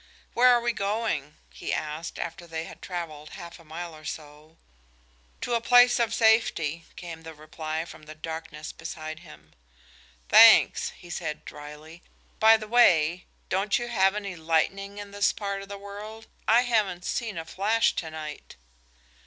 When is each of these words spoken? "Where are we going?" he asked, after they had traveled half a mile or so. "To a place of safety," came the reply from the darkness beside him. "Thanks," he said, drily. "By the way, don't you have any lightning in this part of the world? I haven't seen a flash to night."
"Where 0.33 0.47
are 0.51 0.61
we 0.61 0.73
going?" 0.73 1.35
he 1.51 1.71
asked, 1.71 2.17
after 2.17 2.47
they 2.47 2.63
had 2.63 2.81
traveled 2.81 3.29
half 3.37 3.59
a 3.59 3.63
mile 3.63 3.95
or 3.95 4.03
so. 4.03 4.57
"To 5.41 5.53
a 5.53 5.61
place 5.61 5.99
of 5.99 6.11
safety," 6.11 6.85
came 6.95 7.21
the 7.21 7.35
reply 7.35 7.85
from 7.85 8.07
the 8.07 8.15
darkness 8.15 8.71
beside 8.71 9.19
him. 9.19 9.53
"Thanks," 10.27 10.89
he 10.97 11.11
said, 11.11 11.45
drily. 11.45 12.01
"By 12.39 12.57
the 12.57 12.67
way, 12.67 13.25
don't 13.49 13.77
you 13.77 13.89
have 13.89 14.15
any 14.15 14.35
lightning 14.35 14.97
in 14.97 15.11
this 15.11 15.31
part 15.31 15.61
of 15.61 15.69
the 15.69 15.77
world? 15.77 16.25
I 16.47 16.61
haven't 16.63 17.05
seen 17.05 17.37
a 17.37 17.45
flash 17.45 17.93
to 17.97 18.09
night." 18.09 18.55